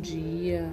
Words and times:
dia. 0.00 0.72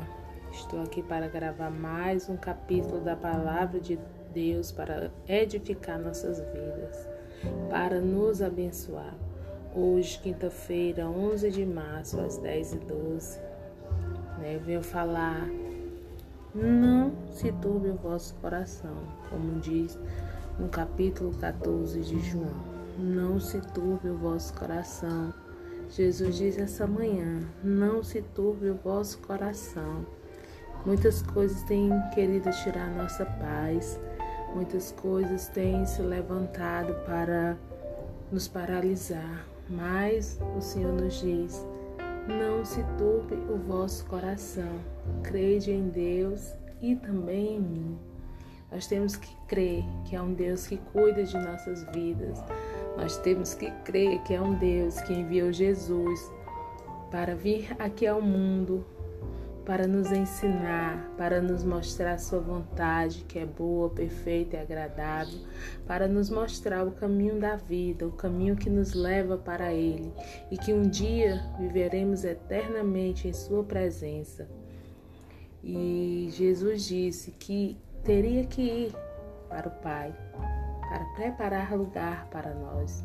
Estou 0.51 0.81
aqui 0.81 1.03
para 1.03 1.27
gravar 1.27 1.69
mais 1.69 2.29
um 2.29 2.37
capítulo 2.37 3.01
da 3.01 3.15
palavra 3.15 3.79
de 3.79 3.99
Deus 4.33 4.71
para 4.71 5.11
edificar 5.27 5.99
nossas 5.99 6.39
vidas, 6.39 7.07
para 7.69 7.99
nos 7.99 8.41
abençoar. 8.41 9.13
Hoje, 9.75 10.17
quinta-feira, 10.19 11.07
11 11.07 11.51
de 11.51 11.65
março, 11.65 12.19
às 12.19 12.39
10h12, 12.39 13.39
né, 14.39 14.55
eu 14.55 14.61
venho 14.61 14.81
falar: 14.81 15.47
não 16.55 17.11
se 17.29 17.51
turbe 17.51 17.89
o 17.89 17.95
vosso 17.95 18.33
coração, 18.35 18.95
como 19.29 19.59
diz 19.59 19.99
no 20.57 20.69
capítulo 20.69 21.33
14 21.37 21.99
de 21.99 22.19
João. 22.21 22.77
Não 22.97 23.39
se 23.39 23.59
turbe 23.73 24.09
o 24.09 24.17
vosso 24.17 24.53
coração 24.55 25.33
Jesus 25.89 26.37
diz 26.37 26.57
essa 26.57 26.85
manhã: 26.85 27.41
não 27.63 28.03
se 28.03 28.21
turbe 28.21 28.69
o 28.69 28.75
vosso 28.75 29.19
coração. 29.19 30.05
Muitas 30.85 31.21
coisas 31.21 31.63
têm 31.63 31.89
querido 32.13 32.49
tirar 32.63 32.89
nossa 32.91 33.25
paz, 33.25 33.99
muitas 34.53 34.91
coisas 34.91 35.47
têm 35.49 35.85
se 35.85 36.01
levantado 36.01 36.93
para 37.05 37.57
nos 38.31 38.47
paralisar, 38.47 39.45
mas 39.69 40.39
o 40.57 40.61
Senhor 40.61 40.93
nos 40.93 41.19
diz: 41.19 41.65
não 42.27 42.63
se 42.65 42.83
turbe 42.97 43.35
o 43.49 43.57
vosso 43.57 44.05
coração, 44.05 44.79
crede 45.23 45.71
em 45.71 45.89
Deus 45.89 46.53
e 46.81 46.95
também 46.95 47.55
em 47.55 47.61
mim. 47.61 47.99
Nós 48.71 48.85
temos 48.85 49.15
que 49.15 49.33
crer 49.47 49.83
que 50.05 50.15
é 50.15 50.21
um 50.21 50.33
Deus 50.33 50.67
que 50.67 50.77
cuida 50.77 51.23
de 51.23 51.37
nossas 51.37 51.83
vidas. 51.93 52.43
Nós 52.97 53.15
temos 53.19 53.53
que 53.53 53.69
crer 53.85 54.21
que 54.23 54.33
é 54.33 54.41
um 54.41 54.55
Deus 54.55 54.99
que 55.01 55.13
enviou 55.13 55.53
Jesus 55.53 56.31
para 57.11 57.35
vir 57.35 57.73
aqui 57.77 58.07
ao 58.07 58.19
mundo, 58.19 58.83
para 59.63 59.85
nos 59.85 60.11
ensinar, 60.11 61.13
para 61.15 61.39
nos 61.39 61.63
mostrar 61.63 62.17
sua 62.17 62.39
vontade, 62.39 63.23
que 63.27 63.37
é 63.37 63.45
boa, 63.45 63.87
perfeita 63.89 64.57
e 64.57 64.59
agradável, 64.59 65.39
para 65.85 66.07
nos 66.07 66.31
mostrar 66.31 66.87
o 66.87 66.91
caminho 66.91 67.39
da 67.39 67.55
vida, 67.55 68.07
o 68.07 68.11
caminho 68.11 68.55
que 68.55 68.69
nos 68.69 68.93
leva 68.93 69.37
para 69.37 69.71
Ele 69.71 70.11
e 70.49 70.57
que 70.57 70.73
um 70.73 70.89
dia 70.89 71.39
viveremos 71.59 72.23
eternamente 72.23 73.27
em 73.27 73.33
Sua 73.33 73.63
presença. 73.63 74.49
E 75.63 76.29
Jesus 76.31 76.83
disse 76.85 77.29
que 77.31 77.77
teria 78.03 78.43
que 78.45 78.61
ir 78.61 78.95
para 79.49 79.67
o 79.67 79.71
Pai 79.83 80.15
para 80.97 81.05
preparar 81.13 81.77
lugar 81.77 82.27
para 82.31 82.55
nós, 82.55 83.03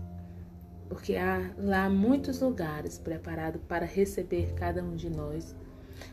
porque 0.89 1.17
há 1.17 1.53
lá 1.59 1.91
muitos 1.91 2.41
lugares 2.41 2.99
preparados 2.99 3.61
para 3.69 3.84
receber 3.84 4.55
cada 4.55 4.83
um 4.83 4.97
de 4.97 5.11
nós. 5.11 5.55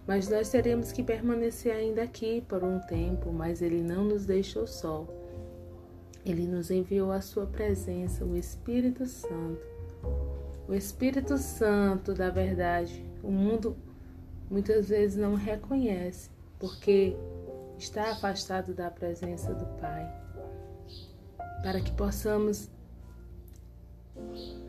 Mas 0.05 0.27
nós 0.27 0.49
teremos 0.49 0.91
que 0.91 1.01
permanecer 1.01 1.73
ainda 1.73 2.03
aqui 2.03 2.41
por 2.41 2.63
um 2.63 2.79
tempo, 2.79 3.31
mas 3.31 3.61
Ele 3.61 3.81
não 3.81 4.03
nos 4.03 4.25
deixou 4.25 4.67
só. 4.67 5.07
Ele 6.25 6.45
nos 6.45 6.69
enviou 6.69 7.11
a 7.11 7.21
Sua 7.21 7.45
presença, 7.45 8.25
o 8.25 8.35
Espírito 8.35 9.05
Santo. 9.05 9.61
O 10.67 10.73
Espírito 10.73 11.37
Santo 11.37 12.13
da 12.13 12.29
verdade, 12.29 13.03
o 13.23 13.31
mundo 13.31 13.75
muitas 14.49 14.89
vezes 14.89 15.17
não 15.17 15.33
reconhece, 15.33 16.29
porque 16.59 17.15
está 17.77 18.11
afastado 18.11 18.73
da 18.73 18.91
presença 18.91 19.53
do 19.53 19.65
Pai, 19.79 20.05
para 21.61 21.81
que 21.81 21.91
possamos 21.91 22.69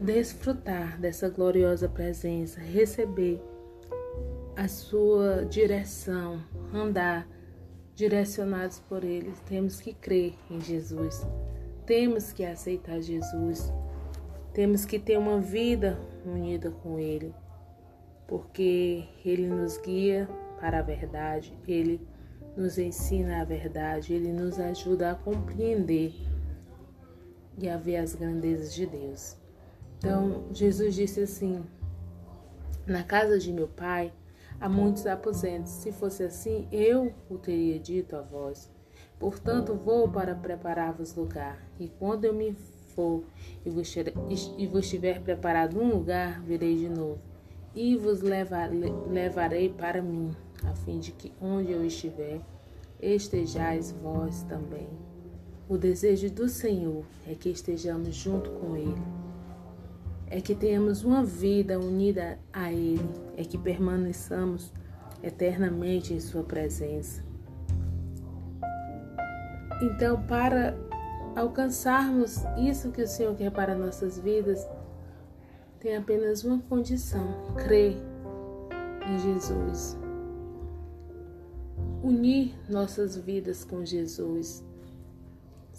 desfrutar 0.00 0.98
dessa 1.00 1.28
gloriosa 1.28 1.88
presença, 1.88 2.60
receber 2.60 3.42
a 4.56 4.68
sua 4.68 5.44
direção, 5.44 6.42
andar 6.72 7.26
direcionados 7.94 8.80
por 8.80 9.04
Ele. 9.04 9.32
Temos 9.46 9.80
que 9.80 9.92
crer 9.92 10.34
em 10.50 10.60
Jesus, 10.60 11.26
temos 11.86 12.32
que 12.32 12.44
aceitar 12.44 13.00
Jesus, 13.00 13.72
temos 14.52 14.84
que 14.84 14.98
ter 14.98 15.18
uma 15.18 15.40
vida 15.40 15.98
unida 16.24 16.70
com 16.70 16.98
Ele, 16.98 17.34
porque 18.26 19.04
Ele 19.24 19.46
nos 19.46 19.78
guia 19.78 20.28
para 20.60 20.78
a 20.78 20.82
verdade, 20.82 21.52
Ele 21.66 22.00
nos 22.56 22.78
ensina 22.78 23.40
a 23.40 23.44
verdade, 23.44 24.12
ele 24.12 24.32
nos 24.32 24.58
ajuda 24.58 25.12
a 25.12 25.14
compreender 25.14 26.12
e 27.60 27.68
a 27.68 27.76
ver 27.76 27.96
as 27.96 28.14
grandezas 28.14 28.74
de 28.74 28.86
Deus. 28.86 29.36
Então, 29.98 30.44
Jesus 30.52 30.94
disse 30.94 31.20
assim: 31.20 31.62
Na 32.86 33.02
casa 33.02 33.38
de 33.38 33.52
meu 33.52 33.68
pai 33.68 34.12
há 34.60 34.68
muitos 34.68 35.06
aposentos. 35.06 35.72
Se 35.72 35.92
fosse 35.92 36.22
assim, 36.22 36.66
eu 36.72 37.12
o 37.28 37.38
teria 37.38 37.78
dito 37.78 38.16
a 38.16 38.22
vós. 38.22 38.70
Portanto, 39.18 39.74
vou 39.74 40.08
para 40.08 40.34
preparar-vos 40.34 41.14
lugar. 41.14 41.62
E 41.78 41.88
quando 41.88 42.24
eu 42.24 42.32
me 42.32 42.52
for 42.94 43.22
e 43.64 43.70
vos, 44.66 44.88
tiver 44.88 45.20
preparado 45.20 45.78
um 45.78 45.88
lugar, 45.88 46.40
virei 46.42 46.76
de 46.76 46.88
novo 46.88 47.30
e 47.74 47.96
vos 47.96 48.20
levarei 48.20 49.68
para 49.68 50.02
mim 50.02 50.34
a 50.64 50.74
fim 50.74 50.98
de 50.98 51.12
que 51.12 51.32
onde 51.40 51.72
eu 51.72 51.84
estiver, 51.84 52.40
estejais 53.00 53.92
vós 53.92 54.42
também. 54.42 54.88
O 55.70 55.78
desejo 55.78 56.28
do 56.28 56.48
Senhor 56.48 57.04
é 57.24 57.32
que 57.32 57.48
estejamos 57.48 58.16
junto 58.16 58.50
com 58.50 58.76
Ele, 58.76 59.00
é 60.26 60.40
que 60.40 60.52
tenhamos 60.52 61.04
uma 61.04 61.22
vida 61.22 61.78
unida 61.78 62.40
a 62.52 62.72
Ele, 62.72 63.08
é 63.36 63.44
que 63.44 63.56
permaneçamos 63.56 64.72
eternamente 65.22 66.12
em 66.12 66.18
Sua 66.18 66.42
presença. 66.42 67.22
Então, 69.80 70.20
para 70.26 70.76
alcançarmos 71.36 72.42
isso 72.58 72.90
que 72.90 73.02
o 73.02 73.06
Senhor 73.06 73.36
quer 73.36 73.52
para 73.52 73.72
nossas 73.72 74.18
vidas, 74.18 74.66
tem 75.78 75.96
apenas 75.96 76.42
uma 76.42 76.58
condição: 76.62 77.54
crer 77.54 77.96
em 79.08 79.18
Jesus. 79.20 79.96
Unir 82.02 82.56
nossas 82.68 83.16
vidas 83.16 83.62
com 83.62 83.84
Jesus, 83.84 84.64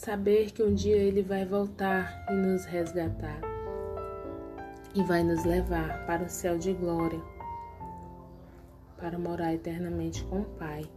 saber 0.02 0.50
que 0.50 0.64
um 0.64 0.74
dia 0.74 0.96
Ele 0.96 1.22
vai 1.22 1.46
voltar 1.46 2.26
e 2.28 2.34
nos 2.34 2.66
resgatar 2.66 3.40
e 4.96 5.04
vai 5.04 5.22
nos 5.22 5.46
levar 5.46 6.08
para 6.08 6.24
o 6.24 6.30
céu 6.30 6.58
de 6.58 6.74
glória, 6.74 7.22
para 8.98 9.20
morar 9.20 9.54
eternamente 9.54 10.24
com 10.24 10.40
o 10.42 10.46
Pai. 10.58 10.90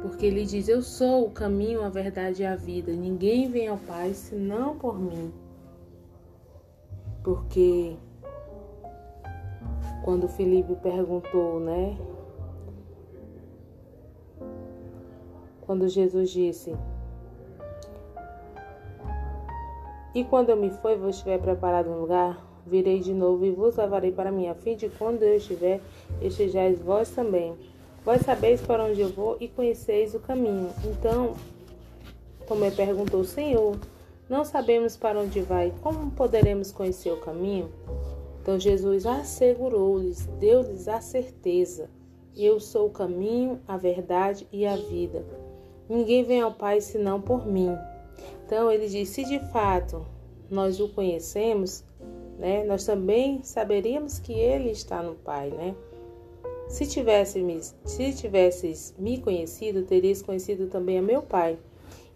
Porque 0.00 0.24
Ele 0.24 0.44
diz: 0.44 0.68
Eu 0.68 0.82
sou 0.82 1.26
o 1.26 1.30
caminho, 1.32 1.82
a 1.82 1.88
verdade 1.88 2.42
e 2.42 2.46
a 2.46 2.54
vida. 2.54 2.92
Ninguém 2.92 3.50
vem 3.50 3.66
ao 3.66 3.78
Pai 3.78 4.14
senão 4.14 4.78
por 4.78 4.96
mim. 4.96 5.34
Porque 7.24 7.96
quando 10.04 10.28
Felipe 10.28 10.76
perguntou, 10.76 11.58
né, 11.58 11.98
quando 15.66 15.88
Jesus 15.88 16.30
disse: 16.30 16.72
E 20.14 20.22
quando 20.22 20.50
eu 20.50 20.56
me 20.56 20.70
for 20.70 20.96
vos 20.96 21.16
estiver 21.16 21.40
preparado 21.40 21.90
um 21.90 22.00
lugar, 22.00 22.40
virei 22.64 23.00
de 23.00 23.12
novo 23.12 23.44
e 23.44 23.50
vos 23.50 23.76
levarei 23.76 24.12
para 24.12 24.30
mim, 24.30 24.48
a 24.48 24.54
fim 24.54 24.76
de 24.76 24.88
quando 24.88 25.22
eu 25.22 25.36
estiver, 25.36 25.80
estejais 26.22 26.80
vós 26.80 27.10
também. 27.10 27.54
Vós 28.04 28.22
sabeis 28.22 28.60
para 28.60 28.84
onde 28.84 29.00
eu 29.00 29.08
vou 29.08 29.36
e 29.40 29.48
conheceis 29.48 30.14
o 30.14 30.20
caminho. 30.20 30.70
Então 30.84 31.34
Tomé 32.46 32.70
perguntou: 32.70 33.24
Senhor, 33.24 33.76
não 34.28 34.44
sabemos 34.44 34.96
para 34.96 35.18
onde 35.18 35.40
vai, 35.40 35.72
como 35.82 36.10
poderemos 36.10 36.70
conhecer 36.70 37.10
o 37.10 37.20
caminho? 37.20 37.70
Então 38.40 38.58
Jesus 38.58 39.06
assegurou-lhes, 39.06 40.26
deu-lhes 40.38 40.86
a 40.86 41.00
certeza: 41.00 41.90
Eu 42.36 42.60
sou 42.60 42.86
o 42.86 42.92
caminho, 42.92 43.58
a 43.66 43.76
verdade 43.76 44.46
e 44.52 44.66
a 44.66 44.76
vida. 44.76 45.24
Ninguém 45.88 46.22
vem 46.22 46.40
ao 46.40 46.52
Pai 46.52 46.80
senão 46.80 47.20
por 47.20 47.46
mim. 47.46 47.74
Então 48.44 48.70
ele 48.70 48.88
diz: 48.88 49.08
se 49.08 49.24
de 49.24 49.38
fato 49.50 50.04
nós 50.50 50.80
o 50.80 50.88
conhecemos, 50.88 51.84
né, 52.38 52.64
nós 52.64 52.84
também 52.84 53.42
saberíamos 53.42 54.18
que 54.18 54.32
ele 54.32 54.70
está 54.70 55.02
no 55.02 55.14
Pai, 55.14 55.50
né? 55.50 55.74
Se 56.68 56.86
tivesses, 56.86 57.74
se 57.84 58.12
tivesses 58.14 58.94
me 58.98 59.18
conhecido, 59.20 59.82
teríeis 59.82 60.22
conhecido 60.22 60.66
também 60.66 60.98
a 60.98 61.02
meu 61.02 61.22
Pai. 61.22 61.58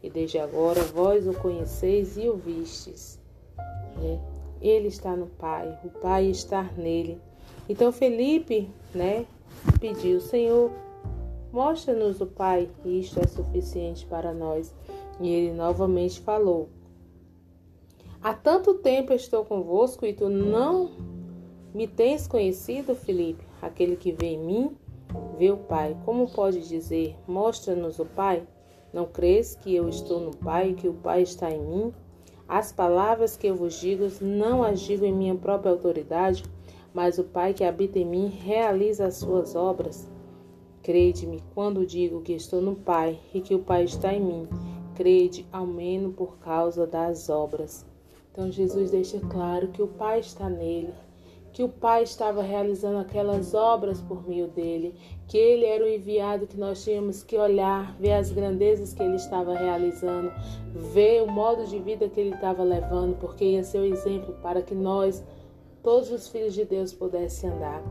E 0.03 0.09
desde 0.09 0.39
agora 0.39 0.81
vós 0.83 1.27
o 1.27 1.35
conheceis 1.35 2.17
e 2.17 2.29
o 2.29 2.37
vistes. 2.37 3.21
Né? 3.97 4.19
Ele 4.61 4.89
está 4.89 5.15
no 5.17 5.27
Pai, 5.27 5.79
o 5.85 5.91
Pai 5.91 6.27
está 6.27 6.63
nele. 6.77 7.21
Então 7.69 7.93
Felipe, 7.93 8.71
né, 8.95 9.27
pediu, 9.81 10.21
Senhor, 10.21 10.71
Mostra-nos 11.53 12.21
o 12.21 12.27
Pai, 12.27 12.69
isto 12.85 13.19
é 13.21 13.27
suficiente 13.27 14.05
para 14.07 14.35
nós. 14.35 14.75
E 15.20 15.29
ele 15.29 15.53
novamente 15.53 16.20
falou: 16.20 16.69
Há 18.23 18.35
tanto 18.35 18.75
tempo 18.75 19.12
estou 19.12 19.44
convosco 19.44 20.05
e 20.05 20.12
tu 20.12 20.29
não 20.29 20.91
me 21.75 21.87
tens 21.87 22.26
conhecido, 22.26 22.94
Filipe? 22.94 23.47
Aquele 23.62 23.97
que 23.97 24.12
vê 24.12 24.29
em 24.29 24.38
mim, 24.38 24.76
vê 25.37 25.50
o 25.50 25.56
Pai. 25.56 25.97
Como 26.05 26.29
pode 26.29 26.69
dizer: 26.69 27.17
Mostra-nos 27.26 27.99
o 27.99 28.05
Pai? 28.05 28.47
Não 28.93 29.05
crês 29.05 29.55
que 29.55 29.75
eu 29.75 29.88
estou 29.88 30.20
no 30.20 30.37
Pai 30.37 30.70
e 30.70 30.75
que 30.75 30.88
o 30.88 30.94
Pai 30.94 31.23
está 31.23 31.50
em 31.50 31.61
mim? 31.61 31.93
As 32.49 32.73
palavras 32.73 33.37
que 33.37 33.47
eu 33.47 33.55
vos 33.55 33.79
digo 33.79 34.06
não 34.23 34.62
as 34.62 34.81
digo 34.81 35.05
em 35.05 35.12
minha 35.12 35.35
própria 35.35 35.70
autoridade, 35.70 36.43
mas 36.94 37.19
o 37.19 37.25
Pai 37.25 37.53
que 37.53 37.62
habita 37.62 37.99
em 37.99 38.06
mim 38.06 38.29
realiza 38.29 39.06
as 39.06 39.17
suas 39.17 39.55
obras. 39.55 40.09
Crede-me 40.82 41.43
quando 41.55 41.85
digo 41.85 42.23
que 42.23 42.32
estou 42.32 42.62
no 42.62 42.75
Pai 42.75 43.20
e 43.35 43.43
que 43.43 43.55
o 43.55 43.59
Pai 43.59 43.85
está 43.85 44.15
em 44.15 44.20
mim. 44.20 44.49
Crede, 44.99 45.47
ao 45.53 45.65
menos 45.65 46.17
por 46.17 46.39
causa 46.39 46.85
das 46.85 47.29
obras. 47.29 47.87
Então 48.33 48.50
Jesus 48.50 48.91
deixa 48.91 49.21
claro 49.21 49.69
que 49.69 49.81
o 49.81 49.87
Pai 49.87 50.19
está 50.19 50.50
nele, 50.50 50.93
que 51.53 51.62
o 51.62 51.69
Pai 51.69 52.03
estava 52.03 52.43
realizando 52.43 52.99
aquelas 52.99 53.55
obras 53.55 54.03
por 54.03 54.29
meio 54.29 54.49
dele, 54.49 54.97
que 55.29 55.39
ele 55.39 55.67
era 55.67 55.85
o 55.85 55.89
enviado 55.89 56.49
que 56.49 56.59
nós 56.59 56.83
tínhamos 56.83 57.23
que 57.23 57.39
olhar, 57.39 57.97
ver 58.00 58.15
as 58.15 58.33
grandezas 58.33 58.93
que 58.93 59.00
ele 59.00 59.15
estava 59.15 59.55
realizando, 59.55 60.33
ver 60.75 61.23
o 61.23 61.31
modo 61.31 61.65
de 61.65 61.79
vida 61.79 62.09
que 62.09 62.19
ele 62.19 62.35
estava 62.35 62.65
levando, 62.65 63.17
porque 63.21 63.44
ia 63.44 63.62
ser 63.62 63.79
o 63.79 63.85
exemplo 63.85 64.35
para 64.43 64.62
que 64.62 64.75
nós, 64.75 65.25
todos 65.81 66.11
os 66.11 66.27
filhos 66.27 66.55
de 66.55 66.65
Deus, 66.65 66.93
pudessem 66.93 67.51
andar. 67.51 67.85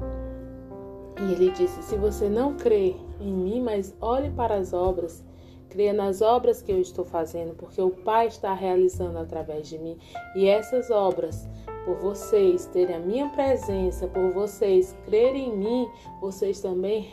E 1.22 1.32
ele 1.32 1.52
disse: 1.52 1.82
Se 1.84 1.96
você 1.96 2.28
não 2.28 2.58
crê 2.58 2.98
em 3.22 3.32
mim, 3.32 3.62
mas 3.62 3.96
olhe 4.02 4.30
para 4.30 4.56
as 4.56 4.74
obras, 4.74 5.24
creia 5.70 5.94
nas 5.94 6.22
obras 6.22 6.62
que 6.62 6.72
eu 6.72 6.80
estou 6.80 7.06
fazendo, 7.06 7.54
porque 7.56 7.82
o 7.82 7.92
Pai 7.92 8.28
está 8.28 8.54
realizando 8.54 9.18
através 9.18 9.68
de 9.68 9.78
mim. 9.78 9.98
E 10.36 10.48
essas 10.48 10.90
obras 10.90 11.48
por 11.86 11.96
vocês 12.00 12.66
terem 12.66 12.98
a 12.98 13.00
minha 13.00 13.30
presença, 13.30 14.08
por 14.08 14.34
vocês 14.34 14.94
crerem 15.06 15.48
em 15.48 15.58
mim, 15.58 15.90
vocês 16.20 16.60
também 16.60 17.08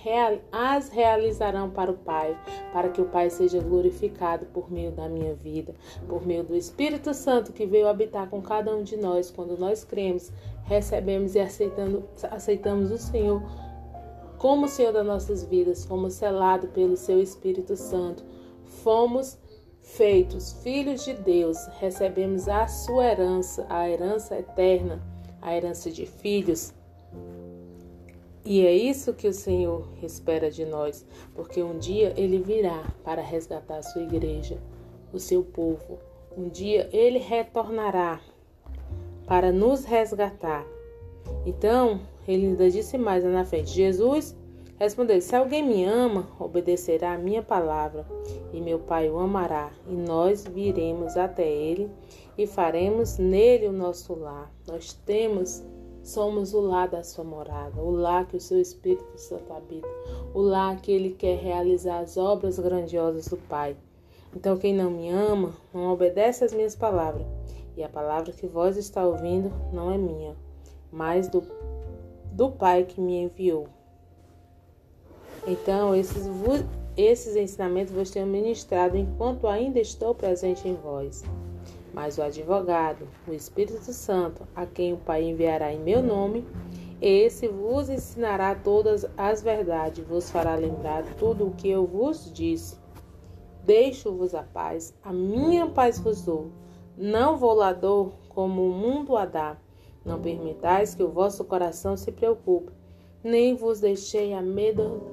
as 0.50 0.88
realizarão 0.88 1.70
para 1.70 1.92
o 1.92 1.96
Pai, 1.96 2.36
para 2.72 2.88
que 2.88 3.00
o 3.00 3.04
Pai 3.04 3.30
seja 3.30 3.60
glorificado 3.60 4.46
por 4.46 4.72
meio 4.72 4.90
da 4.90 5.08
minha 5.08 5.32
vida, 5.32 5.72
por 6.08 6.26
meio 6.26 6.42
do 6.42 6.56
Espírito 6.56 7.14
Santo 7.14 7.52
que 7.52 7.66
veio 7.66 7.86
habitar 7.86 8.28
com 8.28 8.42
cada 8.42 8.74
um 8.74 8.82
de 8.82 8.96
nós 8.96 9.30
quando 9.30 9.56
nós 9.56 9.84
cremos, 9.84 10.32
recebemos 10.64 11.36
e 11.36 11.40
aceitamos 11.40 12.90
o 12.90 12.98
Senhor 12.98 13.42
como 14.44 14.68
Senhor 14.68 14.92
das 14.92 15.06
nossas 15.06 15.42
vidas, 15.42 15.86
fomos 15.86 16.12
selados 16.14 16.68
pelo 16.70 16.98
seu 16.98 17.18
Espírito 17.18 17.76
Santo, 17.76 18.22
fomos 18.66 19.38
feitos 19.80 20.52
filhos 20.62 21.04
de 21.04 21.14
Deus, 21.14 21.58
recebemos 21.78 22.48
a 22.48 22.66
sua 22.66 23.04
herança, 23.06 23.66
a 23.68 23.88
herança 23.88 24.38
eterna, 24.38 25.00
a 25.40 25.54
herança 25.54 25.90
de 25.90 26.06
filhos. 26.06 26.72
E 28.44 28.66
é 28.66 28.72
isso 28.74 29.14
que 29.14 29.28
o 29.28 29.32
Senhor 29.32 29.88
espera 30.02 30.50
de 30.50 30.64
nós, 30.64 31.04
porque 31.34 31.62
um 31.62 31.78
dia 31.78 32.12
ele 32.16 32.38
virá 32.38 32.84
para 33.02 33.22
resgatar 33.22 33.78
a 33.78 33.82
sua 33.82 34.02
igreja, 34.02 34.58
o 35.12 35.18
seu 35.18 35.42
povo. 35.42 35.98
Um 36.36 36.48
dia 36.48 36.88
ele 36.92 37.18
retornará 37.18 38.20
para 39.26 39.52
nos 39.52 39.84
resgatar. 39.84 40.66
Então, 41.46 42.00
ele 42.26 42.46
ainda 42.46 42.70
disse 42.70 42.98
mais 42.98 43.24
lá 43.24 43.30
na 43.30 43.44
frente: 43.44 43.70
Jesus 43.70 44.36
Respondeu: 44.84 45.18
Se 45.18 45.34
alguém 45.34 45.66
me 45.66 45.82
ama, 45.82 46.28
obedecerá 46.38 47.14
a 47.14 47.18
minha 47.18 47.42
palavra, 47.42 48.06
e 48.52 48.60
meu 48.60 48.78
Pai 48.78 49.08
o 49.08 49.18
amará, 49.18 49.72
e 49.88 49.94
nós 49.94 50.44
viremos 50.44 51.16
até 51.16 51.50
ele 51.50 51.90
e 52.36 52.46
faremos 52.46 53.16
nele 53.16 53.66
o 53.66 53.72
nosso 53.72 54.14
lar. 54.14 54.52
Nós 54.68 54.92
temos, 54.92 55.64
somos 56.02 56.52
o 56.52 56.60
lar 56.60 56.86
da 56.86 57.02
sua 57.02 57.24
morada, 57.24 57.80
o 57.80 57.92
lar 57.92 58.26
que 58.26 58.36
o 58.36 58.40
seu 58.40 58.60
Espírito 58.60 59.16
Santo 59.16 59.54
habita, 59.54 59.88
o 60.34 60.42
lar 60.42 60.78
que 60.82 60.92
ele 60.92 61.12
quer 61.12 61.38
realizar 61.38 62.00
as 62.00 62.18
obras 62.18 62.58
grandiosas 62.58 63.26
do 63.26 63.38
Pai. 63.38 63.74
Então, 64.36 64.58
quem 64.58 64.74
não 64.74 64.90
me 64.90 65.08
ama, 65.08 65.54
não 65.72 65.94
obedece 65.94 66.44
às 66.44 66.52
minhas 66.52 66.76
palavras, 66.76 67.26
e 67.74 67.82
a 67.82 67.88
palavra 67.88 68.32
que 68.32 68.46
vós 68.46 68.76
está 68.76 69.02
ouvindo 69.06 69.50
não 69.72 69.90
é 69.90 69.96
minha, 69.96 70.36
mas 70.92 71.26
do, 71.26 71.42
do 72.32 72.50
Pai 72.50 72.84
que 72.84 73.00
me 73.00 73.22
enviou. 73.22 73.66
Então, 75.46 75.94
esses, 75.94 76.26
esses 76.96 77.36
ensinamentos 77.36 77.92
vos 77.92 78.10
tenho 78.10 78.26
ministrado 78.26 78.96
enquanto 78.96 79.46
ainda 79.46 79.78
estou 79.78 80.14
presente 80.14 80.66
em 80.66 80.74
vós. 80.74 81.22
Mas 81.92 82.16
o 82.16 82.22
advogado, 82.22 83.06
o 83.28 83.32
Espírito 83.32 83.92
Santo, 83.92 84.48
a 84.56 84.64
quem 84.64 84.94
o 84.94 84.96
Pai 84.96 85.22
enviará 85.24 85.72
em 85.72 85.78
meu 85.78 86.02
nome, 86.02 86.46
esse 87.00 87.46
vos 87.46 87.90
ensinará 87.90 88.54
todas 88.54 89.06
as 89.18 89.42
verdades, 89.42 90.04
vos 90.06 90.30
fará 90.30 90.54
lembrar 90.54 91.04
tudo 91.16 91.46
o 91.46 91.52
que 91.52 91.68
eu 91.68 91.86
vos 91.86 92.32
disse. 92.32 92.78
Deixo-vos 93.62 94.34
a 94.34 94.42
paz, 94.42 94.94
a 95.02 95.12
minha 95.12 95.66
paz 95.66 95.98
vos 95.98 96.22
dou. 96.22 96.50
Não 96.96 97.36
vou 97.36 97.52
lá 97.52 97.78
como 98.30 98.66
o 98.66 98.72
mundo 98.72 99.16
a 99.16 99.26
dá. 99.26 99.58
Não 100.04 100.20
permitais 100.20 100.94
que 100.94 101.02
o 101.02 101.10
vosso 101.10 101.44
coração 101.44 101.96
se 101.96 102.10
preocupe 102.12 102.72
nem 103.24 103.56
vos 103.56 103.80
deixei 103.80 104.34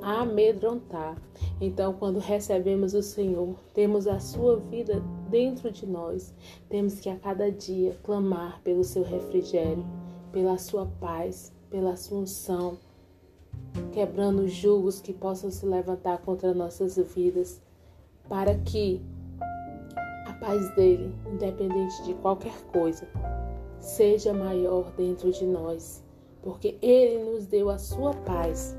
amedrontar. 0.02 1.16
Então, 1.62 1.94
quando 1.94 2.19
recebemos 2.19 2.94
o 2.94 3.02
Senhor, 3.02 3.56
temos 3.74 4.06
a 4.06 4.19
sua 4.19 4.58
vida 4.58 5.02
dentro 5.30 5.72
de 5.72 5.88
nós. 5.88 6.34
Temos 6.68 7.00
que 7.00 7.10
a 7.10 7.18
cada 7.18 7.50
dia 7.50 7.98
clamar 8.04 8.60
pelo 8.63 8.84
seu 8.84 9.02
refrigério, 9.02 9.86
pela 10.34 10.58
sua 10.58 10.86
paz, 11.00 11.54
pela 11.69 11.96
sua 11.96 12.19
unção, 12.19 12.78
quebrando 13.94 14.42
os 14.42 14.52
julgos 14.52 15.00
que 15.00 15.13
possam 15.13 15.50
se 15.50 15.66
levantar 15.66 16.18
contra 16.18 16.54
nossas 16.54 16.98
vidas, 16.98 17.62
para 18.28 18.56
que 18.56 19.02
a 20.28 20.34
paz 20.34 20.75
dele, 20.75 21.16
independente 21.31 22.04
de 22.04 22.13
qualquer 22.16 22.62
coisa, 22.74 23.08
seja 23.80 24.34
maior 24.34 24.92
dentro 24.98 25.31
de 25.31 25.46
nós 25.46 26.04
porque 26.41 26.77
Ele 26.81 27.23
nos 27.23 27.45
deu 27.45 27.69
a 27.69 27.77
sua 27.77 28.13
paz 28.13 28.75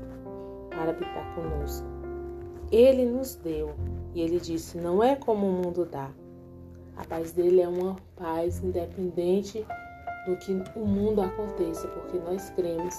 para 0.69 0.91
habitar 0.91 1.35
conosco. 1.35 1.87
Ele 2.71 3.05
nos 3.05 3.35
deu 3.35 3.73
e 4.13 4.21
Ele 4.21 4.39
disse: 4.39 4.77
não 4.77 5.03
é 5.03 5.15
como 5.15 5.47
o 5.47 5.51
mundo 5.51 5.85
dá. 5.85 6.11
A 6.95 7.05
paz 7.05 7.31
dele 7.31 7.61
é 7.61 7.67
uma 7.67 7.95
paz 8.15 8.63
independente 8.63 9.65
do 10.25 10.35
que 10.37 10.51
o 10.75 10.85
mundo 10.85 11.21
aconteça, 11.21 11.87
porque 11.87 12.19
nós 12.19 12.49
cremos 12.51 12.95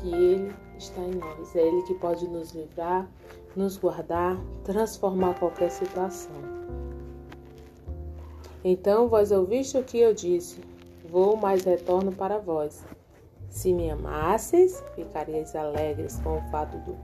que 0.00 0.12
Ele 0.12 0.54
está 0.78 1.00
em 1.02 1.14
nós. 1.14 1.54
É 1.54 1.66
Ele 1.66 1.82
que 1.82 1.94
pode 1.94 2.26
nos 2.28 2.52
livrar, 2.52 3.08
nos 3.54 3.76
guardar, 3.76 4.38
transformar 4.64 5.38
qualquer 5.38 5.70
situação. 5.70 6.36
Então 8.64 9.08
vós 9.08 9.30
ouviste 9.30 9.76
o 9.76 9.84
que 9.84 9.98
eu 9.98 10.14
disse: 10.14 10.60
Vou, 11.08 11.36
mas 11.36 11.64
retorno 11.64 12.12
para 12.12 12.38
vós. 12.38 12.84
Se 13.56 13.72
me 13.72 13.88
amasseis, 13.88 14.84
ficareis 14.94 15.56
alegres 15.56 16.20
com 16.20 16.36
o 16.36 16.42
fato 16.50 16.76
do, 16.80 16.94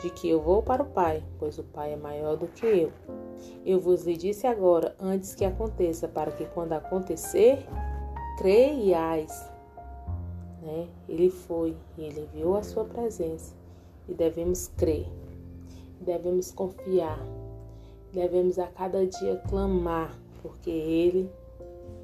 de 0.00 0.08
que 0.10 0.28
eu 0.30 0.40
vou 0.40 0.62
para 0.62 0.84
o 0.84 0.86
Pai, 0.86 1.20
pois 1.36 1.58
o 1.58 1.64
Pai 1.64 1.94
é 1.94 1.96
maior 1.96 2.36
do 2.36 2.46
que 2.46 2.64
eu. 2.64 2.92
Eu 3.66 3.80
vos 3.80 4.04
lhe 4.04 4.16
disse 4.16 4.46
agora, 4.46 4.94
antes 5.00 5.34
que 5.34 5.44
aconteça, 5.44 6.06
para 6.06 6.30
que 6.30 6.44
quando 6.44 6.74
acontecer, 6.74 7.66
creiais. 8.38 9.50
Né? 10.62 10.86
Ele 11.08 11.28
foi 11.28 11.76
e 11.98 12.04
ele 12.04 12.28
viu 12.32 12.54
a 12.56 12.62
sua 12.62 12.84
presença 12.84 13.52
e 14.08 14.14
devemos 14.14 14.68
crer, 14.68 15.08
devemos 16.00 16.52
confiar, 16.52 17.18
devemos 18.12 18.60
a 18.60 18.68
cada 18.68 19.04
dia 19.04 19.42
clamar, 19.48 20.16
porque 20.40 20.70
Ele 20.70 21.28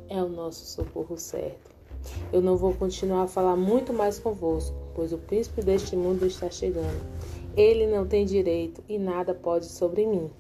é 0.09 0.21
o 0.21 0.29
nosso 0.29 0.67
socorro 0.67 1.17
certo. 1.17 1.70
Eu 2.33 2.41
não 2.41 2.57
vou 2.57 2.73
continuar 2.75 3.23
a 3.25 3.29
falar 3.29 3.57
muito 3.57 3.93
mais 3.93 4.19
convosco, 4.19 4.77
pois 4.95 5.13
o 5.13 5.19
príncipe 5.19 5.63
deste 5.63 5.97
mundo 5.97 6.27
está 6.27 6.51
chegando. 6.51 7.01
Ele 7.57 7.87
não 7.87 8.07
tem 8.07 8.25
direito 8.25 8.83
e 8.89 8.99
nada 8.99 9.35
pode 9.35 9.67
sobre 9.67 10.07
mim. 10.07 10.31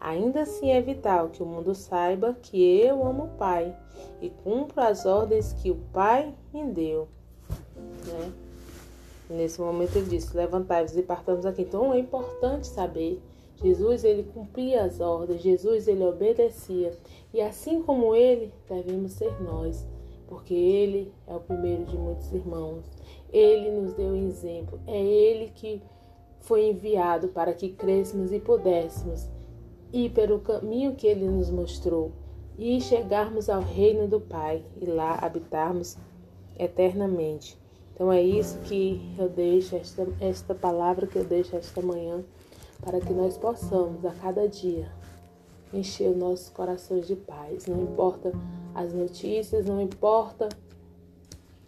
Ainda 0.00 0.42
assim 0.42 0.70
é 0.70 0.80
vital 0.80 1.30
que 1.30 1.42
o 1.42 1.46
mundo 1.46 1.74
saiba 1.74 2.36
que 2.40 2.62
eu 2.80 3.04
amo 3.04 3.24
o 3.24 3.38
Pai 3.38 3.74
e 4.20 4.30
cumpro 4.30 4.80
as 4.80 5.06
ordens 5.06 5.52
que 5.54 5.70
o 5.70 5.76
Pai 5.92 6.32
me 6.52 6.64
deu. 6.66 7.08
Né? 8.06 8.32
Nesse 9.30 9.60
momento 9.60 9.96
ele 9.96 10.10
disse: 10.10 10.36
Levantai-vos 10.36 10.96
e 10.96 11.02
partamos 11.02 11.46
aqui. 11.46 11.62
Então 11.62 11.92
é 11.92 11.98
importante 11.98 12.66
saber. 12.66 13.20
Jesus 13.62 14.02
ele 14.02 14.24
cumpria 14.24 14.84
as 14.84 15.00
ordens, 15.00 15.40
Jesus 15.40 15.86
ele 15.86 16.04
obedecia 16.04 16.92
e 17.32 17.40
assim 17.40 17.80
como 17.80 18.14
ele 18.14 18.52
devemos 18.68 19.12
ser 19.12 19.40
nós 19.40 19.86
porque 20.32 20.54
Ele 20.54 21.12
é 21.26 21.34
o 21.34 21.40
primeiro 21.40 21.84
de 21.84 21.94
muitos 21.94 22.32
irmãos. 22.32 22.82
Ele 23.30 23.70
nos 23.70 23.92
deu 23.92 24.16
exemplo. 24.16 24.80
É 24.86 24.98
Ele 24.98 25.52
que 25.54 25.82
foi 26.40 26.70
enviado 26.70 27.28
para 27.28 27.52
que 27.52 27.68
crescemos 27.68 28.32
e 28.32 28.40
pudéssemos 28.40 29.28
ir 29.92 30.10
pelo 30.12 30.38
caminho 30.40 30.94
que 30.94 31.06
Ele 31.06 31.28
nos 31.28 31.50
mostrou 31.50 32.12
e 32.58 32.80
chegarmos 32.80 33.50
ao 33.50 33.60
reino 33.60 34.08
do 34.08 34.18
Pai 34.18 34.64
e 34.80 34.86
lá 34.86 35.18
habitarmos 35.20 35.98
eternamente. 36.58 37.58
Então 37.92 38.10
é 38.10 38.22
isso 38.22 38.58
que 38.60 39.14
eu 39.18 39.28
deixo, 39.28 39.76
esta, 39.76 40.08
esta 40.18 40.54
palavra 40.54 41.06
que 41.06 41.16
eu 41.16 41.24
deixo 41.24 41.54
esta 41.54 41.82
manhã, 41.82 42.24
para 42.80 43.00
que 43.00 43.12
nós 43.12 43.36
possamos 43.36 44.02
a 44.06 44.12
cada 44.12 44.48
dia 44.48 44.90
encher 45.72 46.10
os 46.10 46.16
nossos 46.16 46.48
corações 46.48 47.06
de 47.06 47.16
paz. 47.16 47.66
Não 47.66 47.82
importa 47.82 48.32
as 48.74 48.92
notícias, 48.92 49.66
não 49.66 49.80
importa 49.80 50.48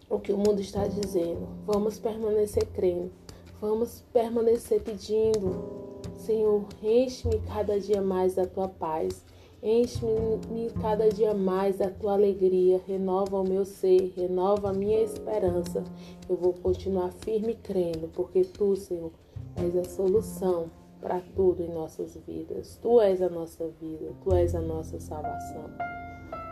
o 0.09 0.19
que 0.19 0.31
o 0.31 0.37
mundo 0.37 0.61
está 0.61 0.87
dizendo. 0.87 1.47
Vamos 1.65 1.99
permanecer 1.99 2.65
crendo. 2.67 3.11
Vamos 3.59 4.03
permanecer 4.13 4.81
pedindo. 4.81 5.99
Senhor, 6.17 6.65
enche-me 6.83 7.39
cada 7.41 7.79
dia 7.79 8.01
mais 8.01 8.35
da 8.35 8.45
tua 8.45 8.67
paz. 8.67 9.23
Enche-me 9.63 10.69
cada 10.79 11.09
dia 11.09 11.33
mais 11.33 11.77
da 11.77 11.89
tua 11.89 12.13
alegria, 12.13 12.79
renova 12.85 13.41
o 13.41 13.43
meu 13.43 13.65
ser, 13.65 14.13
renova 14.15 14.69
a 14.69 14.73
minha 14.73 15.01
esperança. 15.01 15.83
Eu 16.29 16.35
vou 16.35 16.53
continuar 16.53 17.11
firme 17.11 17.55
crendo, 17.55 18.07
porque 18.13 18.41
tu, 18.43 18.75
Senhor, 18.75 19.11
és 19.55 19.75
a 19.75 19.83
solução 19.83 20.69
para 21.05 21.21
tudo 21.35 21.61
em 21.61 21.71
nossas 21.71 22.17
vidas. 22.25 22.79
Tu 22.81 22.99
és 22.99 23.21
a 23.21 23.29
nossa 23.29 23.67
vida, 23.79 24.11
tu 24.23 24.33
és 24.33 24.55
a 24.55 24.59
nossa 24.59 24.99
salvação. 24.99 25.69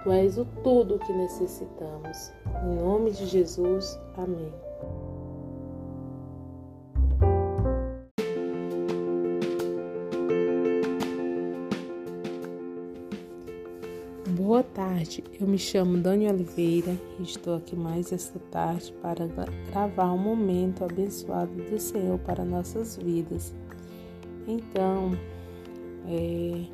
Tu 0.03 0.11
és 0.11 0.37
o 0.37 0.45
tudo 0.63 0.99
que 0.99 1.11
necessitamos. 1.11 2.31
Em 2.63 2.75
nome 2.75 3.09
de 3.09 3.25
Jesus, 3.25 3.99
amém. 4.15 4.53
Boa 14.37 14.61
tarde, 14.61 15.23
eu 15.41 15.47
me 15.47 15.57
chamo 15.57 15.97
Dani 15.97 16.29
Oliveira 16.29 16.95
e 17.17 17.23
estou 17.23 17.55
aqui 17.55 17.75
mais 17.75 18.13
esta 18.13 18.37
tarde 18.51 18.93
para 19.01 19.25
gravar 19.71 20.13
um 20.13 20.17
momento 20.19 20.83
abençoado 20.83 21.51
do 21.71 21.79
Senhor 21.79 22.19
para 22.19 22.45
nossas 22.45 22.97
vidas. 22.97 23.51
Então, 24.47 25.11
é, 26.07 26.65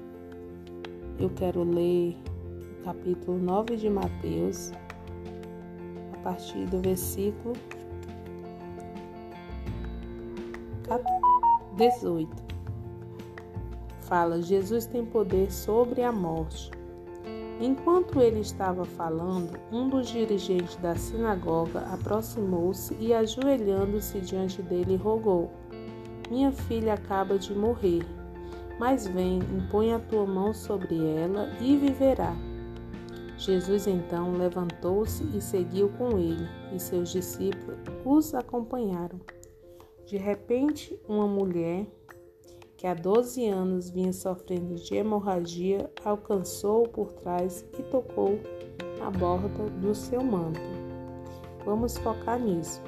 eu 1.19 1.29
quero 1.29 1.63
ler 1.63 2.17
o 2.79 2.83
capítulo 2.83 3.37
9 3.37 3.77
de 3.77 3.89
Mateus, 3.89 4.71
a 6.13 6.17
partir 6.23 6.65
do 6.65 6.79
versículo 6.79 7.53
18. 11.79 12.29
Fala: 14.01 14.41
Jesus 14.41 14.85
tem 14.85 15.05
poder 15.05 15.51
sobre 15.51 16.03
a 16.03 16.11
morte. 16.11 16.71
Enquanto 17.61 18.21
ele 18.21 18.39
estava 18.39 18.83
falando, 18.83 19.59
um 19.71 19.89
dos 19.89 20.07
dirigentes 20.07 20.75
da 20.77 20.95
sinagoga 20.95 21.81
aproximou-se 21.91 22.95
e, 22.99 23.13
ajoelhando-se 23.13 24.19
diante 24.19 24.61
dele, 24.61 24.95
rogou: 24.95 25.51
Minha 26.29 26.51
filha 26.51 26.93
acaba 26.93 27.37
de 27.37 27.53
morrer, 27.53 28.05
mas 28.79 29.07
vem, 29.07 29.39
impõe 29.39 29.93
a 29.93 29.99
tua 29.99 30.25
mão 30.25 30.53
sobre 30.53 30.95
ela 31.05 31.49
e 31.59 31.75
viverá. 31.75 32.35
Jesus 33.37 33.87
então 33.87 34.33
levantou-se 34.33 35.23
e 35.35 35.41
seguiu 35.41 35.89
com 35.97 36.17
ele, 36.17 36.47
e 36.73 36.79
seus 36.79 37.09
discípulos 37.09 37.79
os 38.05 38.33
acompanharam. 38.35 39.19
De 40.05 40.17
repente, 40.17 40.99
uma 41.07 41.27
mulher 41.27 41.87
que 42.75 42.87
há 42.87 42.93
12 42.93 43.47
anos 43.47 43.89
vinha 43.89 44.13
sofrendo 44.13 44.75
de 44.75 44.95
hemorragia, 44.95 45.89
alcançou-o 46.03 46.87
por 46.87 47.11
trás 47.13 47.65
e 47.77 47.83
tocou 47.83 48.39
a 49.05 49.09
borda 49.09 49.69
do 49.81 49.93
seu 49.93 50.23
manto. 50.23 50.59
Vamos 51.65 51.97
focar 51.97 52.39
nisso. 52.39 52.81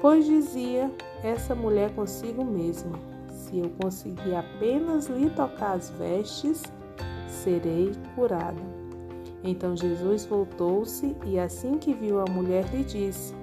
Pois 0.00 0.26
dizia 0.26 0.90
essa 1.22 1.54
mulher 1.54 1.94
consigo 1.94 2.44
mesma: 2.44 2.98
se 3.28 3.58
eu 3.58 3.70
conseguir 3.80 4.34
apenas 4.34 5.06
lhe 5.06 5.30
tocar 5.30 5.72
as 5.72 5.90
vestes, 5.90 6.62
serei 7.28 7.92
curada. 8.14 8.60
Então 9.42 9.76
Jesus 9.76 10.24
voltou-se 10.24 11.16
e, 11.24 11.38
assim 11.38 11.78
que 11.78 11.94
viu 11.94 12.20
a 12.20 12.24
mulher, 12.30 12.68
lhe 12.72 12.84
disse: 12.84 13.34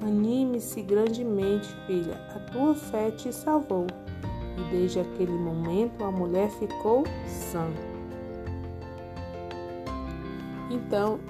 Anime-se 0.00 0.82
grandemente, 0.82 1.68
filha, 1.86 2.20
a 2.34 2.40
tua 2.50 2.74
fé 2.74 3.10
te 3.10 3.32
salvou 3.32 3.86
e 4.56 4.70
desde 4.70 5.00
aquele 5.00 5.32
momento 5.32 6.04
a 6.04 6.10
mulher 6.10 6.50
ficou 6.50 7.04
sã. 7.26 7.66
Então, 10.70 11.20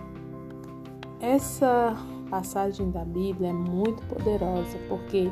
essa 1.20 1.96
passagem 2.30 2.90
da 2.90 3.04
Bíblia 3.04 3.50
é 3.50 3.52
muito 3.52 4.02
poderosa, 4.06 4.78
porque 4.88 5.30